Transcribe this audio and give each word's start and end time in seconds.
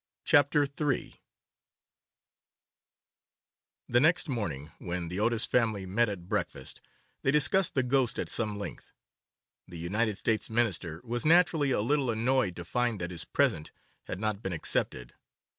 CHAPTER 0.25 0.63
III 0.79 1.21
THE 3.87 3.99
next 3.99 4.27
morning 4.27 4.71
when 4.79 5.09
the 5.09 5.19
Otis 5.19 5.45
family 5.45 5.85
met 5.85 6.09
at 6.09 6.27
breakfast, 6.27 6.81
they 7.21 7.29
discussed 7.29 7.75
the 7.75 7.83
ghost 7.83 8.17
at 8.17 8.27
some 8.27 8.57
length. 8.57 8.93
The 9.67 9.77
United 9.77 10.17
States 10.17 10.49
Minister 10.49 11.01
was 11.03 11.23
naturally 11.23 11.69
a 11.69 11.81
little 11.81 12.09
annoyed 12.09 12.55
to 12.55 12.65
find 12.65 12.99
that 12.99 13.11
his 13.11 13.25
present 13.25 13.71
had 14.05 14.19
not 14.19 14.41
been 14.41 14.53
accepted. 14.53 15.13